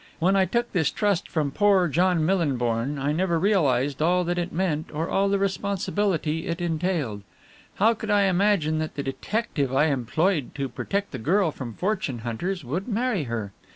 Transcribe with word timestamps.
When 0.17 0.35
I 0.35 0.45
took 0.45 0.71
this 0.73 0.89
trust 0.89 1.29
from 1.29 1.51
poor 1.51 1.87
John 1.87 2.25
Millinborn 2.25 2.97
I 2.97 3.11
never 3.11 3.37
realized 3.37 4.01
all 4.01 4.23
that 4.23 4.39
it 4.39 4.51
meant 4.51 4.89
or 4.91 5.07
all 5.07 5.29
the 5.29 5.37
responsibility 5.37 6.47
it 6.47 6.59
entailed. 6.59 7.21
How 7.75 7.93
could 7.93 8.09
I 8.09 8.23
imagine 8.23 8.79
that 8.79 8.95
the 8.95 9.03
detective 9.03 9.71
I 9.71 9.89
employed 9.91 10.55
to 10.55 10.67
protect 10.69 11.11
the 11.11 11.19
girl 11.19 11.51
from 11.51 11.75
fortune 11.75 12.17
hunters 12.25 12.65
would 12.65 12.87
marry 12.87 13.25
her? 13.25 13.53